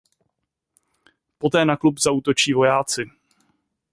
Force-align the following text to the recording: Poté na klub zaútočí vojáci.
Poté 1.37 1.65
na 1.65 1.77
klub 1.77 1.99
zaútočí 1.99 2.53
vojáci. 2.53 3.05